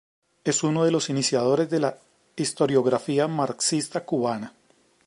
Es 0.43 0.63
uno 0.63 0.83
de 0.83 0.89
los 0.89 1.11
iniciadores 1.11 1.69
de 1.69 1.79
la 1.79 1.95
historiografía 2.35 3.27
marxista 3.27 4.03
cubana. 4.03 4.51